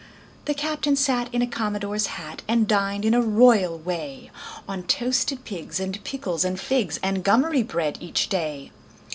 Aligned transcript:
The 0.45 0.55
captain 0.55 0.95
sat 0.95 1.31
in 1.31 1.43
a 1.43 1.45
commodore's 1.47 2.07
hat 2.17 2.41
And 2.47 2.67
dined, 2.67 3.05
in 3.05 3.13
a 3.13 3.21
royal 3.21 3.77
way, 3.77 4.31
On 4.67 4.81
toasted 4.81 5.45
pigs 5.45 5.79
and 5.79 6.03
pickles 6.03 6.43
and 6.43 6.59
figs 6.59 6.99
And 7.03 7.23
gummery 7.23 7.61
bread, 7.61 7.99
each 8.01 8.27
day. 8.27 8.71